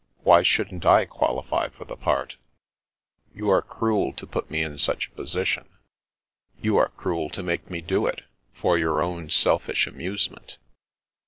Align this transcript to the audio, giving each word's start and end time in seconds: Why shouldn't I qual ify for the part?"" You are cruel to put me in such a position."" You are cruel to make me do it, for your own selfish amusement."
Why 0.23 0.41
shouldn't 0.41 0.83
I 0.83 1.05
qual 1.05 1.39
ify 1.43 1.71
for 1.71 1.85
the 1.85 1.95
part?"" 1.95 2.35
You 3.35 3.49
are 3.51 3.61
cruel 3.61 4.13
to 4.13 4.25
put 4.25 4.49
me 4.49 4.63
in 4.63 4.79
such 4.79 5.05
a 5.05 5.11
position."" 5.11 5.69
You 6.59 6.75
are 6.77 6.89
cruel 6.89 7.29
to 7.29 7.43
make 7.43 7.69
me 7.69 7.81
do 7.81 8.07
it, 8.07 8.23
for 8.51 8.79
your 8.79 9.03
own 9.03 9.29
selfish 9.29 9.85
amusement." 9.85 10.57